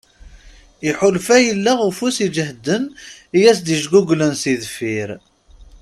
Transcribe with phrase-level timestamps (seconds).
[0.89, 2.83] Iḥulfa yella ufus iǧehden
[3.35, 5.09] i yas-d-ijguglen si deffir.